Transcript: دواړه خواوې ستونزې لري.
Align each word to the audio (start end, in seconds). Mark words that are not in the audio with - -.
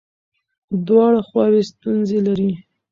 دواړه 0.87 1.19
خواوې 1.27 1.61
ستونزې 1.71 2.19
لري. 2.27 2.51